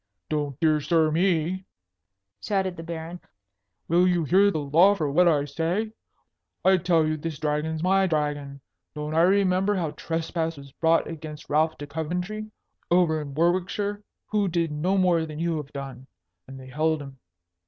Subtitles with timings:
[0.29, 1.63] "Don't dear sir me!"
[2.41, 3.19] shouted the Baron.
[3.87, 5.91] "Will you hear the law for what I say?
[6.65, 8.61] I tell you this Dragon's my dragon.
[8.95, 12.49] Don't I remember how trespass was brought against Ralph de Coventry,
[12.89, 14.01] over in Warwickshire?
[14.31, 16.07] Who did no more than you have done.
[16.47, 17.19] And they held him.